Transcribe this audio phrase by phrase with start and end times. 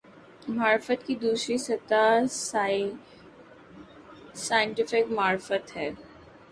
[0.49, 2.25] معرفت کی دوسری سطح
[4.35, 5.89] "سائنٹیفک معرفت" ہے۔